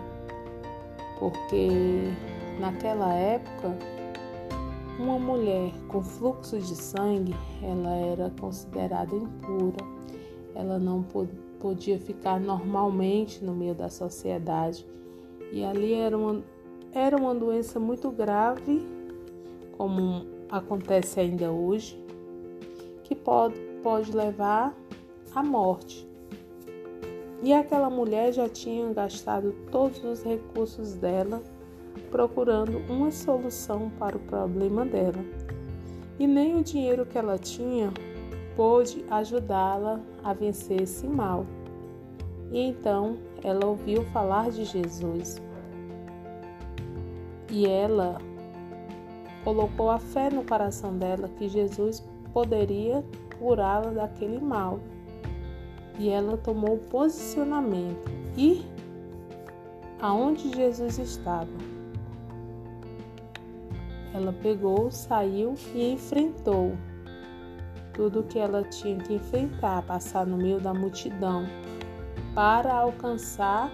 porque 1.19 1.69
naquela 2.59 3.13
época 3.15 3.77
uma 4.99 5.19
mulher 5.19 5.73
com 5.89 6.03
fluxo 6.03 6.59
de 6.59 6.75
sangue, 6.75 7.35
ela 7.63 7.95
era 7.95 8.31
considerada 8.39 9.15
impura. 9.15 9.85
Ela 10.55 10.79
não 10.79 11.05
podia 11.59 11.99
ficar 11.99 12.39
normalmente 12.39 13.45
no 13.45 13.55
meio 13.55 13.75
da 13.75 13.89
sociedade. 13.89 14.87
E 15.51 15.65
ali 15.65 15.95
era 15.95 16.17
uma 16.17 16.43
era 16.95 17.17
uma 17.17 17.35
doença 17.35 17.81
muito 17.81 18.11
grave, 18.11 18.87
como 19.79 20.27
acontece 20.51 21.19
ainda 21.19 21.51
hoje, 21.51 21.99
que 23.03 23.15
pode, 23.15 23.59
pode 23.83 24.15
levar 24.15 24.77
à 25.35 25.43
morte. 25.43 26.07
E 27.43 27.53
aquela 27.53 27.91
mulher 27.91 28.33
já 28.33 28.49
tinha 28.49 28.93
gastado 28.93 29.53
todos 29.71 30.03
os 30.05 30.23
recursos 30.23 30.95
dela 30.95 31.43
procurando 32.11 32.79
uma 32.89 33.11
solução 33.11 33.91
para 33.99 34.17
o 34.17 34.21
problema 34.21 34.85
dela. 34.85 35.25
E 36.19 36.27
nem 36.27 36.57
o 36.57 36.63
dinheiro 36.63 37.05
que 37.05 37.19
ela 37.19 37.37
tinha 37.37 37.93
pôde 38.55 39.05
ajudá-la 39.11 40.01
a 40.23 40.33
vencer 40.33 40.83
esse 40.83 41.07
mal. 41.07 41.45
E 42.53 42.61
então 42.61 43.17
ela 43.43 43.67
ouviu 43.67 44.05
falar 44.13 44.51
de 44.51 44.65
Jesus 44.65 45.43
e 47.51 47.67
ela 47.67 48.19
colocou 49.43 49.91
a 49.91 49.99
fé 49.99 50.31
no 50.31 50.45
coração 50.45 50.97
dela 50.97 51.29
que 51.37 51.49
Jesus 51.49 52.07
poderia 52.33 53.05
curá-la 53.39 53.91
daquele 53.91 54.39
mal. 54.39 54.79
E 55.99 56.09
ela 56.09 56.37
tomou 56.37 56.79
posicionamento 56.79 58.11
e 58.37 58.65
aonde 60.01 60.55
Jesus 60.55 60.99
estava. 60.99 61.51
Ela 64.15 64.33
pegou, 64.33 64.91
saiu 64.91 65.55
e 65.75 65.93
enfrentou 65.93 66.73
tudo 67.93 68.21
o 68.21 68.23
que 68.25 68.39
ela 68.39 68.63
tinha 68.65 68.99
que 68.99 69.15
enfrentar, 69.15 69.83
passar 69.83 70.27
no 70.27 70.37
meio 70.37 70.61
da 70.61 70.73
multidão, 70.73 71.45
para 72.35 72.75
alcançar 72.75 73.71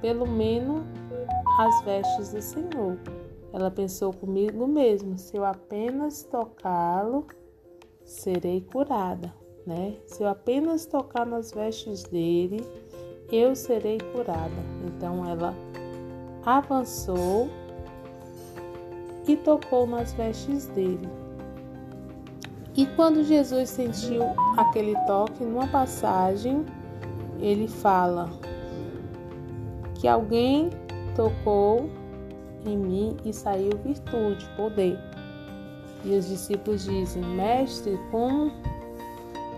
pelo 0.00 0.26
menos 0.26 0.82
as 1.58 1.84
vestes 1.84 2.32
do 2.32 2.40
Senhor. 2.40 2.98
Ela 3.52 3.70
pensou 3.70 4.12
comigo 4.12 4.66
mesmo: 4.66 5.18
se 5.18 5.36
eu 5.36 5.44
apenas 5.44 6.22
tocá-lo, 6.22 7.26
serei 8.04 8.60
curada, 8.60 9.34
né? 9.68 9.96
Se 10.06 10.22
eu 10.22 10.28
apenas 10.28 10.86
tocar 10.86 11.26
nas 11.26 11.52
vestes 11.52 12.02
dele, 12.04 12.66
eu 13.30 13.54
serei 13.54 13.98
curada. 13.98 14.50
Então 14.86 15.28
ela 15.28 15.54
avançou 16.42 17.50
e 19.26 19.36
tocou 19.36 19.86
nas 19.86 20.14
vestes 20.14 20.66
dele. 20.68 21.06
E 22.74 22.86
quando 22.96 23.22
Jesus 23.22 23.68
sentiu 23.68 24.22
aquele 24.56 24.94
toque, 25.06 25.44
numa 25.44 25.66
passagem, 25.66 26.64
ele 27.38 27.68
fala 27.68 28.30
que 29.96 30.08
alguém 30.08 30.70
tocou 31.14 31.90
em 32.64 32.78
mim 32.78 33.16
e 33.22 33.34
saiu 33.34 33.76
virtude, 33.84 34.48
poder. 34.56 34.98
E 36.04 36.16
os 36.16 36.26
discípulos 36.26 36.84
dizem: 36.84 37.22
Mestre, 37.22 37.98
como 38.10 38.50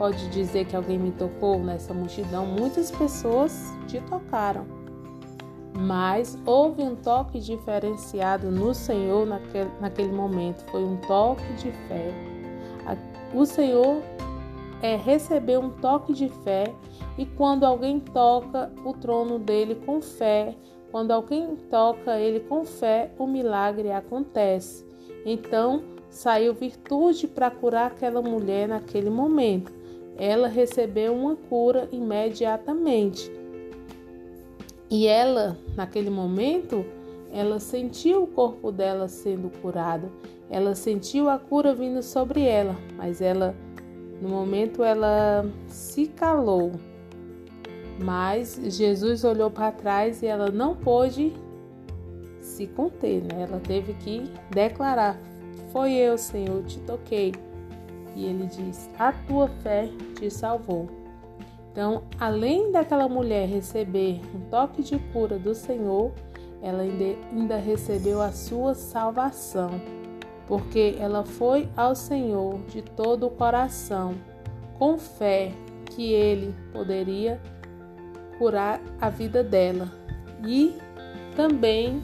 pode 0.01 0.31
dizer 0.31 0.65
que 0.65 0.75
alguém 0.75 0.99
me 0.99 1.11
tocou 1.11 1.59
nessa 1.59 1.93
multidão? 1.93 2.47
Muitas 2.47 2.91
pessoas 2.91 3.71
te 3.87 4.01
tocaram, 4.01 4.65
mas 5.77 6.39
houve 6.47 6.83
um 6.83 6.97
toque 6.97 7.39
diferenciado 7.39 8.51
no 8.51 8.73
Senhor 8.73 9.27
naquele, 9.27 9.71
naquele 9.79 10.11
momento. 10.11 10.65
Foi 10.71 10.83
um 10.83 10.97
toque 10.97 11.53
de 11.53 11.71
fé. 11.87 12.15
O 13.35 13.45
Senhor 13.45 14.01
é 14.81 14.97
receber 14.97 15.59
um 15.59 15.69
toque 15.69 16.15
de 16.15 16.31
fé 16.31 16.75
e 17.19 17.27
quando 17.27 17.65
alguém 17.65 18.01
toca 18.01 18.73
o 18.83 18.95
trono 18.95 19.39
dele 19.39 19.75
com 19.85 20.01
fé, 20.01 20.57
quando 20.91 21.11
alguém 21.11 21.57
toca 21.71 22.19
ele 22.19 22.41
com 22.41 22.65
fé, 22.65 23.13
o 23.19 23.27
milagre 23.27 23.93
acontece. 23.93 24.83
Então, 25.27 25.83
saiu 26.09 26.55
virtude 26.55 27.29
para 27.29 27.51
curar 27.51 27.89
aquela 27.89 28.23
mulher 28.23 28.67
naquele 28.67 29.11
momento. 29.11 29.80
Ela 30.21 30.49
recebeu 30.49 31.15
uma 31.15 31.35
cura 31.35 31.89
imediatamente. 31.91 33.33
E 34.91 35.07
ela, 35.07 35.57
naquele 35.75 36.11
momento, 36.11 36.85
ela 37.33 37.59
sentiu 37.59 38.25
o 38.25 38.27
corpo 38.27 38.71
dela 38.71 39.09
sendo 39.09 39.49
curado. 39.63 40.13
Ela 40.51 40.75
sentiu 40.75 41.31
a 41.31 41.39
cura 41.39 41.75
vindo 41.75 42.03
sobre 42.03 42.43
ela, 42.43 42.77
mas 42.99 43.23
ela 43.23 43.57
no 44.21 44.29
momento 44.29 44.85
ela 44.85 45.47
se 45.67 46.07
calou. 46.09 46.73
Mas 47.99 48.61
Jesus 48.63 49.25
olhou 49.25 49.51
para 49.51 49.73
trás 49.73 50.23
e 50.23 50.27
ela 50.27 50.51
não 50.51 50.77
pôde 50.77 51.33
se 52.43 52.67
conter, 52.67 53.23
né? 53.23 53.47
Ela 53.49 53.59
teve 53.61 53.95
que 53.95 54.31
declarar: 54.51 55.19
Foi 55.73 55.93
eu, 55.93 56.19
Senhor, 56.19 56.63
te 56.65 56.79
toquei. 56.81 57.33
E 58.15 58.25
ele 58.25 58.47
diz: 58.47 58.91
A 58.99 59.13
tua 59.13 59.49
fé 59.49 59.89
te 60.19 60.31
salvou. 60.31 60.89
Então, 61.71 62.03
além 62.19 62.73
daquela 62.73 63.09
mulher 63.09 63.49
receber 63.49 64.21
um 64.35 64.41
toque 64.51 64.83
de 64.83 64.99
cura 65.13 65.39
do 65.39 65.55
Senhor, 65.55 66.13
ela 66.63 66.83
ainda 66.83 67.57
recebeu 67.57 68.21
a 68.21 68.33
sua 68.33 68.75
salvação, 68.75 69.81
porque 70.47 70.97
ela 70.99 71.25
foi 71.25 71.69
ao 71.77 71.95
Senhor 71.95 72.61
de 72.67 72.83
todo 72.83 73.27
o 73.27 73.31
coração, 73.31 74.15
com 74.79 74.99
fé 74.99 75.53
que 75.87 76.13
ele 76.13 76.55
poderia 76.73 77.41
curar 78.39 78.81
a 79.01 79.09
vida 79.09 79.43
dela 79.45 79.91
e 80.47 80.75
também 81.37 82.03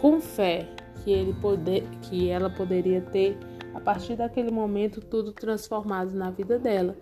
com 0.00 0.20
fé 0.20 0.68
que 1.02 1.10
ele 1.10 1.32
poder, 1.34 1.84
que 2.02 2.28
ela 2.28 2.50
poderia 2.50 3.00
ter 3.00 3.38
a 3.76 3.80
partir 3.80 4.16
daquele 4.16 4.50
momento 4.50 5.00
tudo 5.00 5.32
transformado 5.32 6.12
na 6.12 6.30
vida 6.30 6.58
dela. 6.58 6.96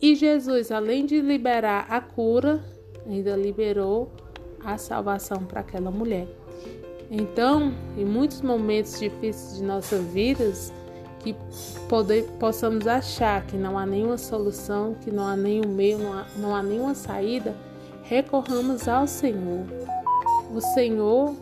E 0.00 0.14
Jesus, 0.14 0.70
além 0.70 1.04
de 1.04 1.20
liberar 1.20 1.86
a 1.88 2.00
cura, 2.00 2.62
ainda 3.06 3.34
liberou 3.34 4.12
a 4.64 4.78
salvação 4.78 5.44
para 5.44 5.60
aquela 5.60 5.90
mulher. 5.90 6.28
Então, 7.10 7.72
em 7.96 8.04
muitos 8.04 8.40
momentos 8.40 8.98
difíceis 8.98 9.56
de 9.56 9.64
nossas 9.64 10.04
vidas, 10.06 10.72
que 11.20 11.34
poder, 11.88 12.24
possamos 12.38 12.86
achar 12.86 13.44
que 13.46 13.56
não 13.56 13.76
há 13.76 13.84
nenhuma 13.84 14.18
solução, 14.18 14.94
que 14.94 15.10
não 15.10 15.26
há 15.26 15.36
nenhum 15.36 15.68
meio, 15.68 15.98
não 15.98 16.12
há, 16.12 16.26
não 16.36 16.54
há 16.54 16.62
nenhuma 16.62 16.94
saída, 16.94 17.54
recorramos 18.04 18.86
ao 18.86 19.06
Senhor. 19.06 19.66
O 20.54 20.60
Senhor 20.60 21.34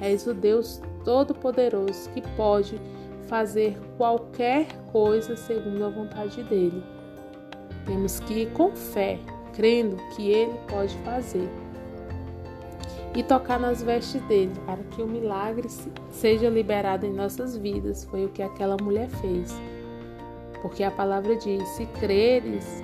é 0.00 0.12
o 0.28 0.34
Deus 0.34 0.80
Todo-Poderoso 1.04 2.10
que 2.10 2.22
pode 2.36 2.80
fazer 3.26 3.78
qualquer 3.96 4.66
coisa 4.92 5.36
segundo 5.36 5.84
a 5.84 5.88
vontade 5.88 6.42
dele. 6.44 6.82
Temos 7.84 8.20
que 8.20 8.42
ir 8.42 8.52
com 8.52 8.74
fé, 8.74 9.18
crendo 9.52 9.96
que 10.14 10.30
Ele 10.30 10.58
pode 10.68 10.96
fazer. 10.98 11.48
E 13.14 13.22
tocar 13.22 13.58
nas 13.58 13.82
vestes 13.82 14.20
dele, 14.22 14.52
para 14.66 14.82
que 14.84 15.00
o 15.00 15.06
milagre 15.06 15.68
seja 16.10 16.50
liberado 16.50 17.06
em 17.06 17.12
nossas 17.12 17.56
vidas. 17.56 18.04
Foi 18.04 18.26
o 18.26 18.28
que 18.28 18.42
aquela 18.42 18.76
mulher 18.82 19.08
fez. 19.08 19.54
Porque 20.60 20.82
a 20.82 20.90
palavra 20.90 21.34
diz: 21.36 21.66
se 21.70 21.86
creres, 21.86 22.82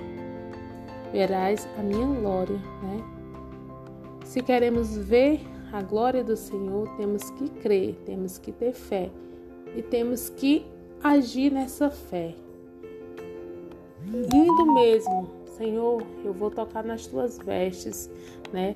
verás 1.11 1.67
a 1.77 1.83
minha 1.83 2.07
glória. 2.19 2.57
Né? 2.81 3.03
Se 4.25 4.41
queremos 4.41 4.97
ver 4.97 5.41
a 5.71 5.83
glória 5.83 6.23
do 6.23 6.35
Senhor, 6.35 6.87
temos 6.97 7.29
que 7.31 7.49
crer, 7.49 7.95
temos 8.05 8.39
que 8.39 8.51
ter 8.51 8.73
fé 8.73 9.11
e 9.75 9.81
temos 9.81 10.29
que 10.29 10.65
agir 11.01 11.51
nessa 11.51 11.89
fé 11.89 12.35
indo 14.33 14.73
mesmo, 14.73 15.29
Senhor, 15.57 16.03
eu 16.23 16.33
vou 16.33 16.51
tocar 16.51 16.83
nas 16.83 17.07
tuas 17.07 17.37
vestes, 17.37 18.09
né? 18.51 18.75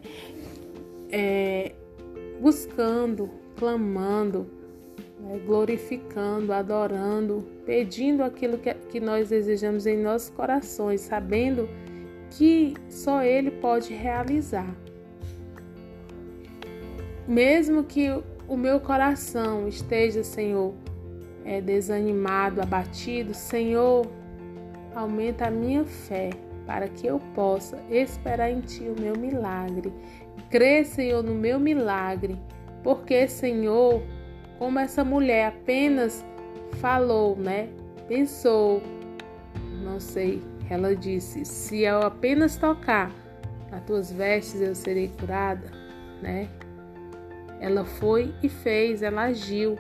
É, 1.10 1.74
buscando, 2.40 3.30
clamando, 3.56 4.48
né? 5.20 5.40
glorificando, 5.46 6.52
adorando, 6.52 7.46
pedindo 7.66 8.24
aquilo 8.24 8.58
que, 8.58 8.74
que 8.74 9.00
nós 9.00 9.30
desejamos 9.30 9.86
em 9.86 10.02
nossos 10.02 10.30
corações, 10.30 11.02
sabendo 11.02 11.70
que 12.32 12.74
só 12.90 13.24
Ele 13.24 13.52
pode 13.52 13.94
realizar. 13.94 14.76
Mesmo 17.28 17.84
que 17.84 18.08
o 18.48 18.56
meu 18.56 18.80
coração 18.80 19.68
esteja, 19.68 20.24
Senhor, 20.24 20.74
é, 21.48 21.62
desanimado, 21.62 22.62
abatido, 22.62 23.34
Senhor, 23.34 24.06
aumenta 24.94 25.48
a 25.48 25.52
minha 25.52 25.86
fé 25.86 26.32
para 26.66 26.90
que 26.90 27.08
eu 27.08 27.20
possa 27.34 27.82
esperar 27.90 28.52
em 28.52 28.60
Ti 28.60 28.84
o 28.84 29.02
meu 29.02 29.18
milagre. 29.18 29.94
Crê, 30.50 30.84
Senhor, 30.84 31.24
no 31.24 31.34
meu 31.34 31.58
milagre, 31.58 32.38
porque, 32.84 33.28
Senhor, 33.30 34.04
como 34.60 34.78
essa 34.78 35.06
mulher 35.06 35.48
apenas 35.48 36.26
falou, 36.82 37.38
né? 37.38 37.70
Pensou, 38.10 38.82
não 39.82 40.02
sei, 40.02 40.42
ela 40.70 40.94
disse: 40.94 41.46
se 41.46 41.84
eu 41.84 42.02
apenas 42.02 42.58
tocar 42.58 43.10
nas 43.72 43.84
tuas 43.86 44.12
vestes, 44.12 44.60
eu 44.62 44.76
serei 44.76 45.10
curada, 45.20 45.72
né? 46.22 46.50
Ela 47.62 47.86
foi 47.86 48.34
e 48.44 48.50
fez, 48.50 49.02
ela 49.02 49.24
agiu. 49.24 49.78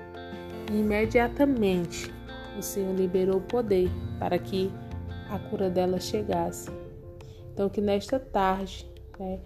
E 0.72 0.80
imediatamente 0.80 2.14
o 2.58 2.62
Senhor 2.62 2.96
liberou 2.96 3.38
o 3.38 3.42
poder 3.42 3.90
para 4.20 4.38
que 4.38 4.72
a 5.30 5.38
cura 5.38 5.70
dela 5.70 6.00
chegasse. 6.00 6.70
Então, 7.54 7.70
que 7.70 7.82
nesta 7.82 8.20
tarde 8.20 8.90
né, 9.20 9.40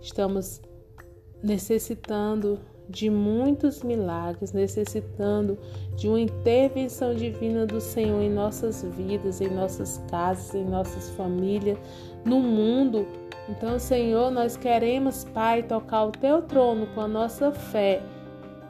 estamos 0.00 0.60
necessitando 1.42 2.60
de 2.88 3.10
muitos 3.10 3.82
milagres, 3.82 4.52
necessitando 4.52 5.58
de 5.96 6.08
uma 6.08 6.20
intervenção 6.20 7.14
divina 7.14 7.66
do 7.66 7.80
Senhor 7.80 8.22
em 8.22 8.30
nossas 8.30 8.82
vidas, 8.82 9.40
em 9.40 9.48
nossas 9.48 10.00
casas, 10.08 10.54
em 10.54 10.64
nossas 10.64 11.10
famílias, 11.10 11.78
no 12.24 12.40
mundo. 12.40 13.06
Então, 13.48 13.78
Senhor, 13.78 14.30
nós 14.30 14.56
queremos, 14.56 15.24
Pai, 15.24 15.62
tocar 15.62 16.04
o 16.04 16.12
teu 16.12 16.42
trono 16.42 16.86
com 16.94 17.00
a 17.00 17.08
nossa 17.08 17.50
fé, 17.50 18.00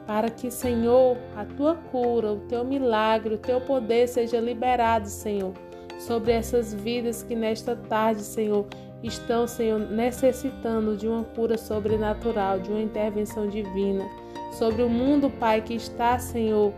para 0.07 0.29
que, 0.29 0.49
Senhor, 0.49 1.17
a 1.35 1.45
tua 1.45 1.75
cura, 1.75 2.31
o 2.31 2.39
teu 2.47 2.63
milagre, 2.63 3.35
o 3.35 3.37
teu 3.37 3.61
poder 3.61 4.07
seja 4.07 4.39
liberado, 4.39 5.07
Senhor 5.07 5.53
sobre 5.99 6.31
essas 6.31 6.73
vidas 6.73 7.23
que 7.23 7.35
nesta 7.35 7.75
tarde, 7.75 8.21
Senhor, 8.21 8.65
estão, 9.03 9.47
Senhor, 9.47 9.79
necessitando 9.79 10.95
de 10.95 11.07
uma 11.07 11.23
cura 11.23 11.57
sobrenatural, 11.57 12.59
de 12.59 12.69
uma 12.69 12.81
intervenção 12.81 13.47
divina. 13.47 14.07
Sobre 14.51 14.81
o 14.83 14.89
mundo, 14.89 15.29
Pai, 15.29 15.61
que 15.61 15.75
está, 15.75 16.17
Senhor, 16.19 16.73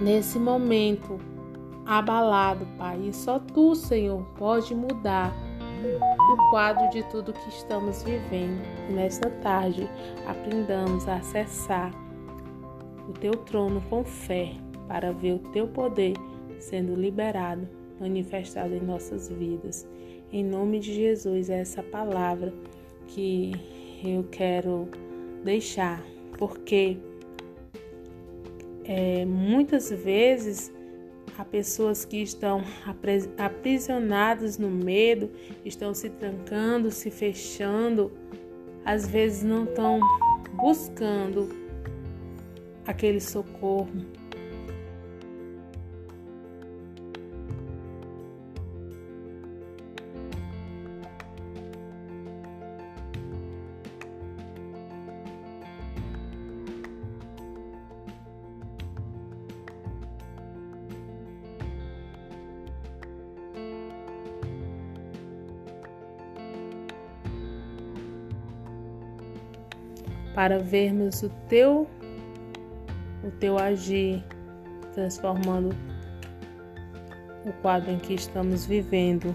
nesse 0.00 0.38
momento 0.38 1.18
abalado, 1.84 2.66
Pai. 2.78 3.00
E 3.08 3.12
só 3.12 3.38
Tu, 3.38 3.74
Senhor, 3.74 4.22
pode 4.36 4.74
mudar 4.74 5.32
o 6.32 6.50
quadro 6.50 6.88
de 6.90 7.02
tudo 7.04 7.32
que 7.32 7.48
estamos 7.48 8.02
vivendo. 8.02 8.60
Nesta 8.90 9.30
tarde, 9.42 9.88
aprendamos 10.26 11.06
a 11.06 11.16
acessar 11.16 11.92
o 13.08 13.12
Teu 13.12 13.32
trono 13.32 13.80
com 13.88 14.04
fé 14.04 14.52
para 14.88 15.12
ver 15.12 15.34
o 15.34 15.38
Teu 15.50 15.68
poder 15.68 16.14
sendo 16.58 16.94
liberado 16.94 17.68
manifestado 18.00 18.74
em 18.74 18.80
nossas 18.80 19.28
vidas. 19.28 19.86
Em 20.32 20.44
nome 20.44 20.78
de 20.78 20.92
Jesus, 20.94 21.50
é 21.50 21.60
essa 21.60 21.82
palavra 21.82 22.52
que 23.08 23.52
eu 24.04 24.24
quero 24.24 24.88
deixar, 25.44 26.02
porque 26.38 26.98
é, 28.84 29.24
muitas 29.24 29.90
vezes 29.90 30.72
há 31.38 31.44
pessoas 31.44 32.04
que 32.04 32.22
estão 32.22 32.62
aprisionadas 33.38 34.58
no 34.58 34.70
medo, 34.70 35.30
estão 35.64 35.94
se 35.94 36.10
trancando, 36.10 36.90
se 36.90 37.10
fechando, 37.10 38.12
às 38.84 39.08
vezes 39.08 39.42
não 39.42 39.64
estão 39.64 40.00
buscando 40.54 41.65
aquele 42.86 43.20
socorro, 43.20 43.88
para 70.34 70.58
vermos 70.58 71.22
o 71.22 71.30
teu 71.48 71.88
teu 73.38 73.58
agir 73.58 74.24
transformando 74.94 75.74
o 77.44 77.52
quadro 77.62 77.90
em 77.90 77.98
que 77.98 78.14
estamos 78.14 78.66
vivendo. 78.66 79.34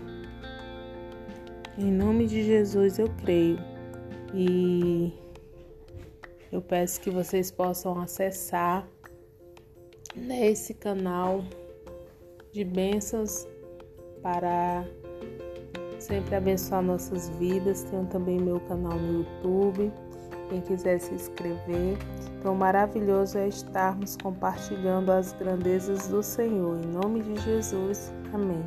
Em 1.77 1.91
nome 1.91 2.27
de 2.27 2.43
Jesus 2.43 2.99
eu 2.99 3.07
creio. 3.23 3.57
E 4.33 5.13
eu 6.51 6.61
peço 6.61 6.99
que 7.01 7.09
vocês 7.09 7.51
possam 7.51 7.99
acessar 7.99 8.87
nesse 10.15 10.73
canal 10.73 11.43
de 12.51 12.63
bênçãos 12.63 13.47
para 14.21 14.85
sempre 15.99 16.35
abençoar 16.35 16.81
nossas 16.81 17.29
vidas. 17.29 17.83
Tenho 17.83 18.05
também 18.07 18.39
meu 18.39 18.59
canal 18.61 18.97
no 18.97 19.19
YouTube. 19.19 19.91
Quem 20.49 20.61
quiser 20.61 20.99
se 20.99 21.13
inscrever. 21.13 21.97
Então, 22.41 22.55
maravilhoso 22.55 23.37
é 23.37 23.47
estarmos 23.47 24.17
compartilhando 24.17 25.11
as 25.11 25.31
grandezas 25.31 26.07
do 26.07 26.23
Senhor. 26.23 26.75
Em 26.83 26.87
nome 26.87 27.21
de 27.21 27.39
Jesus. 27.39 28.11
Amém. 28.33 28.65